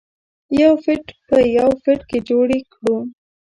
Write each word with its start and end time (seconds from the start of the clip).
یو 0.61 0.73
فټ 0.83 1.05
په 1.27 1.37
یو 1.57 1.69
فټ 1.83 1.99
کې 2.09 2.17
جوړې 2.29 2.59
کړو. 2.71 2.97